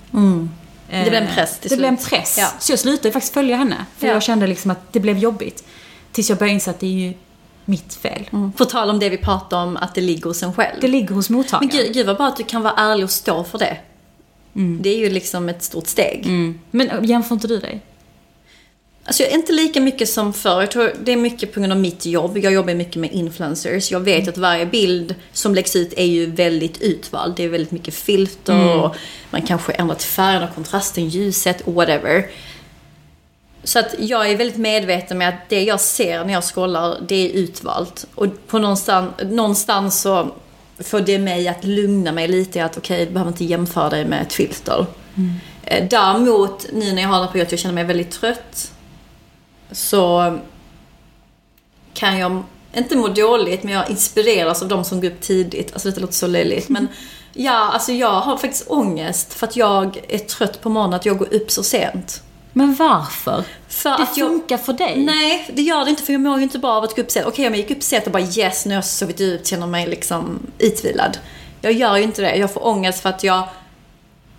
[0.91, 2.09] Det blev en press till Det blev en slut.
[2.09, 2.35] press.
[2.39, 2.47] Ja.
[2.59, 3.85] Så jag slutade faktiskt följa henne.
[3.97, 4.13] För Ja.
[4.13, 5.63] jag kände liksom att det blev jobbigt.
[6.11, 7.13] Tills jag började inse att det är ju
[7.69, 8.29] mitt fel.
[8.57, 10.81] På tal om det vi pratade om, att det ligger hos en själv.
[10.81, 11.69] Det ligger hos mottagaren.
[11.73, 13.77] Men gud, gud vad bra att du kan vara ärlig och stå för det.
[14.81, 16.21] Det är ju liksom ett stort steg.
[16.25, 16.59] Mm.
[16.71, 17.81] Men äh, jämför inte du dig?
[19.05, 20.59] Alltså jag är inte lika mycket som förr.
[20.59, 22.37] Jag tror det är mycket på grund av mitt jobb.
[22.37, 23.91] Jag jobbar mycket med influencers.
[23.91, 27.33] Jag vet att varje bild som läggs ut är ju väldigt utvald.
[27.35, 28.95] Det är väldigt mycket filter och
[29.31, 32.27] man kanske ändrat färgen och kontrasten, ljuset, whatever.
[33.63, 37.15] Så att jag är väldigt medveten med att det jag ser när jag scrollar, det
[37.15, 38.05] är utvalt.
[38.15, 40.31] Och på någonstans, någonstans så
[40.79, 44.21] får det mig att lugna mig lite att okej, du behöver inte jämföra dig med
[44.21, 44.85] ett filter.
[45.63, 48.71] Eh, Däremot, nu när jag har det på att jag känner mig väldigt trött,
[49.71, 50.37] så
[51.93, 52.43] kan jag
[52.73, 55.73] inte må dåligt, men jag inspireras av de som går upp tidigt.
[55.73, 56.87] Alltså det låter så löjligt, men
[57.33, 61.17] ja, alltså jag har faktiskt ångest för att jag är trött på morgonen, att jag
[61.17, 62.23] går upp så sent.
[62.53, 63.43] Men varför?
[63.67, 64.97] För det att jag- funkar för dig.
[65.03, 67.11] Nej, det gör det inte för jag mår ju inte bra av att gå upp
[67.11, 67.27] sent.
[67.27, 69.67] Okej, om jag gick upp sent och bara yes, nu har jag sovit ut, känner
[69.67, 71.17] mig liksom utvilad.
[71.61, 72.35] Jag gör ju inte det.
[72.35, 73.43] Jag får ångest för att jag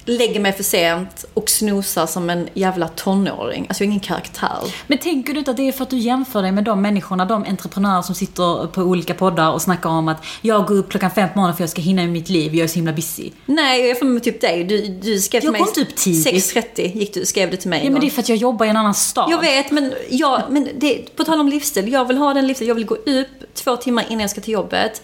[0.04, 3.66] lägger mig för sent och snosar som en jävla tonåring.
[3.68, 4.74] Alltså jag har ingen karaktär.
[4.86, 7.24] Men tänker du inte att det är för att du jämför dig med de människorna,
[7.24, 11.10] de entreprenörer som sitter på olika poddar och snackar om att jag går upp klockan
[11.10, 13.30] fem på morgonen för jag ska hinna i mitt liv, jag är så himla busy.
[13.46, 14.64] Nej, jag är från typ dig.
[14.64, 15.60] Du, du skrev till Jag mig...
[15.60, 16.54] går inte upp tidigt.
[16.54, 17.80] 6.30 gick du, skrev du till mig.
[17.80, 19.30] Ja en men det är för att jag jobbar i en annan stad.
[19.30, 21.92] Jag vet, men, jag, men det, på tal om livsstil.
[21.92, 22.68] Jag vill ha den livsstilen.
[22.68, 25.02] Jag vill gå upp två timmar innan jag ska till jobbet.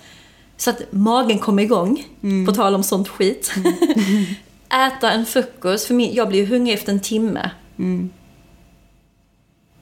[0.56, 2.04] Så att magen kommer igång.
[2.22, 2.46] Mm.
[2.46, 3.54] På tal om sånt skit.
[4.68, 5.86] Äta en frukost.
[5.86, 7.50] För min, jag blir ju hungrig efter en timme.
[7.78, 8.10] Mm.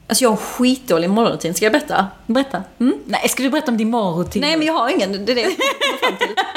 [0.06, 1.54] Alltså jag har en skitdålig morgonrutin.
[1.54, 2.06] Ska jag berätta?
[2.26, 2.62] Berätta.
[3.06, 4.40] Nej, ska du berätta om din morgonrutin?
[4.40, 5.24] Nej, men jag har ingen.
[5.24, 5.52] Det är det jag.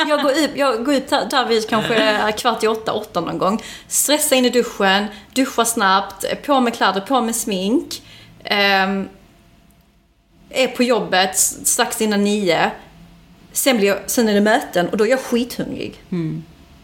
[0.07, 3.61] Jag går upp, jag går upp där, vid kanske kvart i åtta, åtta någon gång.
[3.87, 8.01] Stressa in i duschen, duscha snabbt, på med kläder, på med smink.
[8.43, 9.09] Ehm,
[10.49, 12.71] är på jobbet strax innan nio.
[13.51, 16.03] Sen, blir jag, sen är det möten och då är jag skithungrig.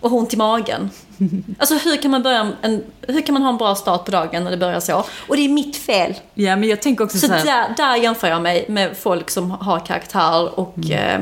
[0.03, 0.89] Och har ont i magen.
[1.59, 4.43] Alltså hur kan, man börja en, hur kan man ha en bra start på dagen
[4.43, 5.05] när det börjar så?
[5.27, 6.13] Och det är mitt fel.
[6.33, 9.29] Ja, men jag tänker också Så så här, där, där jämför jag mig med folk
[9.29, 11.21] som har karaktär och eh,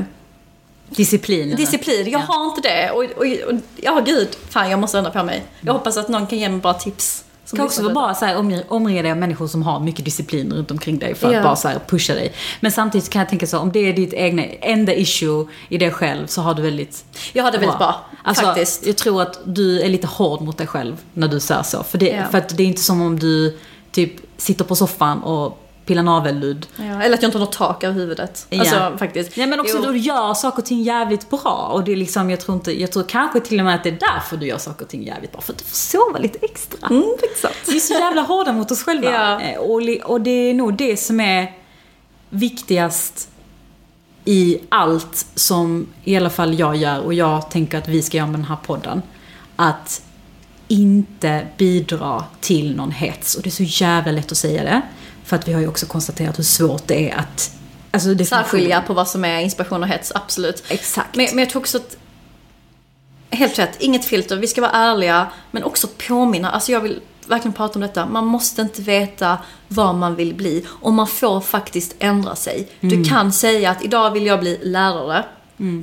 [0.90, 1.56] disciplin.
[1.56, 2.10] disciplin.
[2.10, 2.92] Jag har inte det.
[2.92, 4.30] Och, och, och ja, gud.
[4.50, 5.44] Fan, jag måste ändra på mig.
[5.62, 7.24] Jag hoppas att någon kan ge mig bra tips.
[7.52, 10.72] Det kan också vara här, omge- omge dig av människor som har mycket disciplin runt
[10.72, 11.44] omkring dig för att Ja.
[11.44, 12.34] bara så pusha dig.
[12.60, 15.92] Men samtidigt kan jag tänka så, om det är ditt egna, enda issue i dig
[15.92, 18.86] själv så har du väldigt Jag har det väldigt bra, Alltså, faktiskt.
[18.88, 21.84] Jag tror att du är lite hård mot dig själv när du säger så.
[21.84, 22.24] För, det, Ja.
[22.32, 23.58] för att det är inte som om du
[23.92, 25.61] typ sitter på soffan och
[25.92, 26.68] pillar navelludd.
[26.76, 28.48] Ja, eller att jag inte har något tak över huvudet.
[28.52, 28.98] Alltså Ja.
[28.98, 29.38] faktiskt.
[29.38, 29.84] Ja men också Jo.
[29.84, 31.70] då du gör saker och ting jävligt bra.
[31.74, 33.90] Och det är liksom, jag tror inte, jag tror kanske till och med att det
[33.90, 35.42] är därför du gör saker och ting jävligt bra.
[35.42, 36.88] För att du får sova lite extra.
[36.90, 37.70] Mm, exakt.
[37.70, 39.12] Vi är så jävla hårda mot oss själva.
[39.12, 39.42] Ja.
[39.42, 41.52] Eh, Och, och det är nog det som är
[42.30, 43.30] viktigast
[44.26, 48.28] i allt som i alla fall jag gör och jag tänker att vi ska göra
[48.28, 49.02] med den här podden.
[49.56, 50.02] Att
[50.68, 53.36] inte bidra till någon hets.
[53.36, 54.82] Och det är så jävla lätt att säga det.
[55.26, 57.52] För att vi har ju också konstaterat hur svårt det är att...
[57.92, 60.64] Alltså definition- Särskilja på vad som är inspiration och hets, absolut.
[60.70, 61.16] Exakt.
[61.16, 61.98] Men, men jag tror också att
[63.34, 64.38] Helt rätt, inget filter.
[64.38, 66.52] Vi ska vara ärliga, men också påminna.
[66.52, 68.06] Alltså jag vill verkligen prata om detta.
[68.06, 70.66] Man måste inte veta vad man vill bli.
[70.70, 72.68] Och man får faktiskt ändra sig.
[72.80, 75.26] Du kan säga att idag vill jag bli lärare.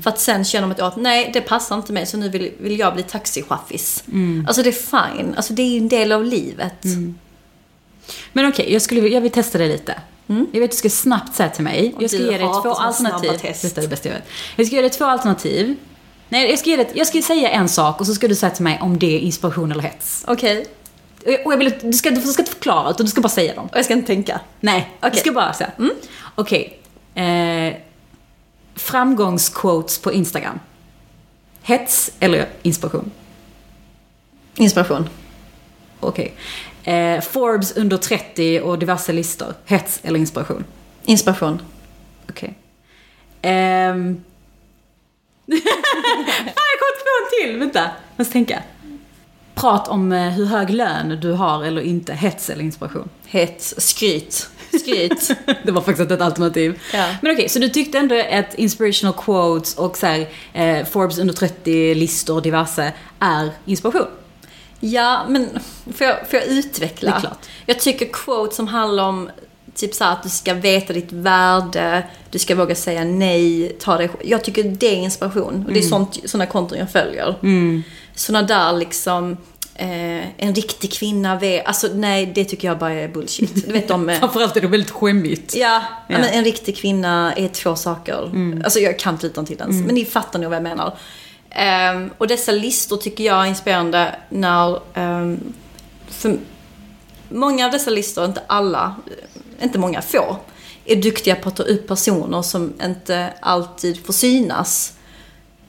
[0.02, 2.78] För att sen känner man att nej, det passar inte mig, så nu vill, vill
[2.78, 4.04] jag bli taxichaffis.
[4.46, 5.34] Alltså det är fine.
[5.36, 6.84] Alltså det är ju en del av livet.
[8.32, 9.94] Men okej, jag, skulle, jag vill testa dig lite.
[10.26, 11.94] Jag vet att du ska snabbt säga till mig.
[11.98, 13.30] Jag ska du ge dig två alternativ.
[13.62, 14.24] Detta är det bästa jag vet.
[14.56, 15.76] Jag ska ge dig två alternativ.
[16.28, 18.50] Nej, jag ska, ge dig, jag ska säga en sak och så ska du säga
[18.50, 20.24] till mig om det är inspiration eller hets.
[20.28, 20.66] Okej.
[21.24, 23.28] Och jag, och jag vill, du, ska, du ska inte förklara, utan du ska bara
[23.28, 23.66] säga dem.
[23.66, 24.40] Och jag ska inte tänka.
[24.60, 25.20] Nej, du Okej.
[25.20, 25.70] ska bara säga.
[25.78, 25.90] Mm.
[26.34, 26.78] Okej.
[27.14, 27.74] Eh,
[28.74, 30.60] framgångsquotes på Instagram.
[31.62, 33.10] Hets eller inspiration?
[34.56, 35.08] Inspiration.
[36.00, 36.34] Okej.
[36.84, 39.54] Eh, Forbes under 30 och diverse listor.
[39.64, 40.64] Hets eller inspiration?
[41.04, 41.62] Inspiration.
[42.30, 42.58] Okej.
[43.42, 44.24] Ehm...
[45.50, 45.60] Fan,
[46.54, 47.58] jag kom på en till!
[47.58, 48.62] Vänta, jag måste tänka.
[49.54, 53.08] prat om eh, hur hög lön du har eller inte, hets eller inspiration?
[53.26, 54.48] Hets, skryt.
[54.80, 55.30] Skryt.
[55.64, 56.80] det var faktiskt ett alternativ.
[56.92, 57.08] Ja.
[57.22, 61.34] Men okej, så du tyckte ändå att inspirational quotes och så här, eh, Forbes under
[61.34, 64.06] 30-listor och diverse är inspiration?
[64.80, 65.48] Ja, men
[65.96, 67.10] får jag, får jag utveckla?
[67.10, 67.46] Det är klart.
[67.66, 69.30] Jag tycker quote som handlar om
[69.74, 74.10] typ så att du ska veta ditt värde, du ska våga säga nej, ta dig
[74.24, 75.64] Jag tycker det är inspiration.
[75.66, 75.88] Och det är Mm.
[75.88, 77.34] sånt, såna konton jag följer.
[78.14, 79.36] Såna där liksom,
[79.74, 83.66] eh, en riktig kvinna vet, alltså nej det tycker jag bara är bullshit.
[83.66, 85.56] Du vet eh, Framförallt är det väldigt skämmigt.
[85.56, 85.82] Ja.
[86.08, 86.20] Mm.
[86.20, 88.30] Men en riktig kvinna är två saker.
[88.64, 90.96] Alltså jag kan inte till ens, men ni fattar nog vad jag menar.
[91.50, 94.80] Ehm, och dessa listor tycker jag är inspirerande när...
[96.06, 96.38] för
[97.28, 98.96] många av dessa listor, inte alla,
[99.62, 100.36] inte många, få,
[100.84, 104.92] är duktiga på att ta upp personer som inte alltid får synas.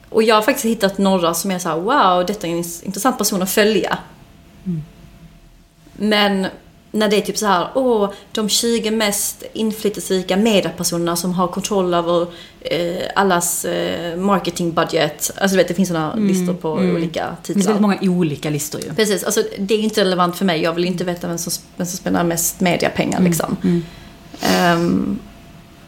[0.08, 3.18] Och jag har faktiskt hittat några som är så här: wow, detta är en intressant
[3.18, 3.98] person att följa.
[5.92, 6.46] Men
[6.92, 11.94] när det är typ så här, åh, de 20 mest inflytelserika mediepersonerna som har kontroll
[11.94, 12.26] över
[12.60, 15.30] eh, allas eh, marketingbudget.
[15.36, 17.74] Alltså du vet, det finns sådana listor på olika Det finns titlar.
[17.74, 18.94] väldigt många olika listor ju.
[18.94, 20.62] Precis, alltså det är inte relevant för mig.
[20.62, 23.56] Jag vill inte veta vem som, vem som spenderar mest mediapengar liksom.
[24.42, 25.18] Ehm,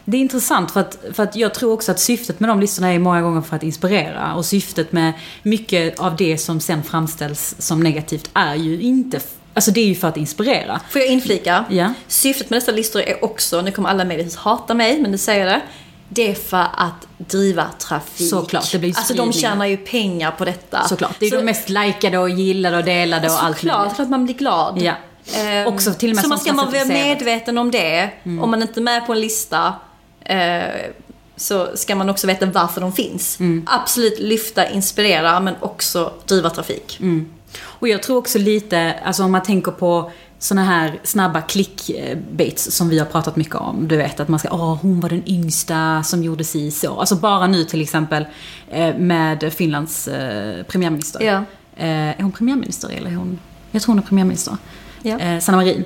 [0.05, 2.93] Det är intressant för att, för att jag tror också att syftet med de listorna
[2.93, 4.35] är många gånger för att inspirera.
[4.35, 5.13] Och syftet med
[5.43, 9.19] mycket av det som sen framställs som negativt är ju inte...
[9.53, 10.81] Alltså det är ju för att inspirera.
[10.89, 11.65] får jag inflika?
[11.69, 11.93] Ja.
[12.07, 15.45] Syftet med dessa listor är också, nu kommer alla mediehus hata mig, men nu säger
[15.45, 15.61] jag det.
[16.09, 18.29] Det är för att driva trafik.
[18.29, 20.87] Såklart, det blir Alltså de tjänar ju pengar på detta.
[20.87, 21.15] Såklart.
[21.19, 24.09] Det är Så- ju de mest likade och gillade och delade och allt Såklart, klart
[24.09, 24.81] man blir glad.
[24.81, 24.93] Ja.
[25.37, 28.09] Ehm, Också till och med så man ska man vara medveten om det.
[28.23, 29.73] Om man inte är med på en lista
[30.25, 30.63] eh,
[31.35, 33.37] så ska man också veta varför de finns.
[33.65, 36.99] Absolut lyfta, inspirera men också driva trafik.
[37.61, 40.11] Och jag tror också lite, alltså om man tänker på
[40.43, 43.87] såna här snabba clickbaits som vi har pratat mycket om.
[43.87, 46.99] Du vet att man ska, åh hon var den yngsta som gjorde si så.
[46.99, 48.25] Alltså bara nu till exempel
[48.69, 51.21] eh, med Finlands eh, premiärminister.
[51.21, 51.43] Ja.
[51.75, 53.39] Eh, är hon premiärminister eller är hon,
[53.71, 54.57] jag tror hon är premiärminister.
[55.01, 55.41] Ja.
[55.41, 55.85] Sanna Marin.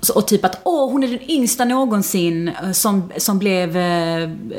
[0.00, 3.76] Så, och typ att åh, hon är den yngsta någonsin som, som blev,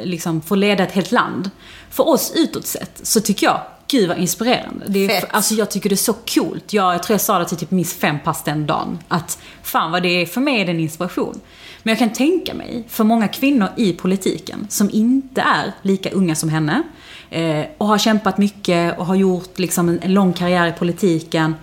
[0.04, 1.50] liksom, får leda ett helt land.
[1.90, 4.86] För oss utåt sett så tycker jag, gud vad inspirerande.
[4.88, 5.30] Det är, Fett.
[5.32, 6.74] alltså jag tycker det är så coolt.
[6.74, 9.00] Jag, jag tror jag sa det till typ minst fem pass den dagen.
[9.08, 11.40] Att fan vad det är, för mig är det en inspiration.
[11.84, 16.36] Men jag kan tänka mig, för många kvinnor i politiken som inte är lika unga
[16.36, 16.84] som henne
[17.30, 21.56] eh, och har kämpat mycket och har gjort liksom en, en lång karriär i politiken.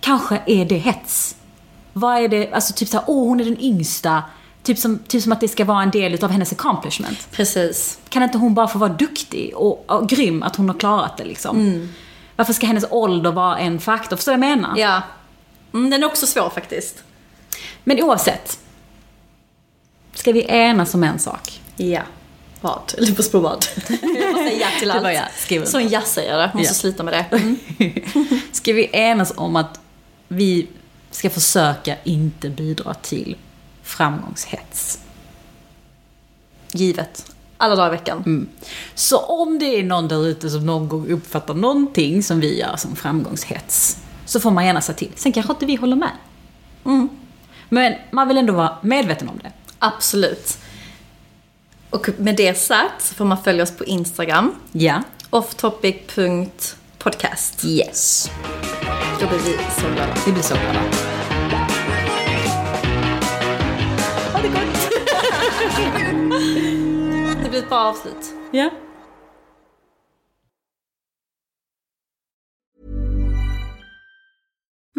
[0.00, 1.36] Kanske är det hets.
[1.92, 4.22] Vad är det, alltså typ såhär, åh hon är den yngsta.
[4.64, 7.28] Typ som, typ som att det ska vara en del av hennes accomplishment.
[7.30, 7.98] Precis.
[8.08, 11.24] Kan inte hon bara få vara duktig och, och grym att hon har klarat det
[11.24, 11.88] liksom?
[12.36, 14.16] Varför ska hennes ålder vara en faktor?
[14.16, 14.78] Förstår du vad jag menar?
[14.78, 15.02] Ja.
[15.74, 17.02] Mm, den är också svår faktiskt.
[17.84, 18.58] Men oavsett.
[20.14, 21.60] Ska vi enas om en sak?
[21.76, 22.02] Ja.
[22.60, 22.94] Vad?
[22.98, 23.66] Eller på vad?
[23.88, 25.02] Jag får säga ja till allt.
[25.52, 25.66] under.
[25.66, 26.50] Så en jazzare.
[26.54, 26.74] Måste Ja.
[26.74, 27.36] sluta med det.
[27.36, 27.58] Mm.
[28.52, 29.80] Ska vi enas om att
[30.28, 30.66] vi
[31.10, 33.36] ska försöka inte bidra till
[33.84, 34.98] framgångshets?
[36.72, 37.32] Givet.
[37.56, 38.48] Alla dagar i veckan.
[38.94, 42.76] Så om det är någon där ute som någon gång uppfattar någonting som vi gör
[42.76, 45.12] som framgångshets, så får man gärna säga till.
[45.16, 46.10] Sen kanske inte vi håller med.
[47.68, 49.52] Men man vill ändå vara medveten om det.
[49.78, 50.58] Absolut.
[51.90, 54.54] Och med det sagt så får man följa oss på Instagram.
[54.72, 55.02] Ja.
[55.30, 57.64] offtopic.podcast.
[57.64, 58.30] Yes.
[59.20, 60.14] Då blir vi så glada.
[60.26, 61.13] Vi blir så glada.
[67.42, 68.34] Det blir ett bra avslut.
[68.50, 68.70] Ja.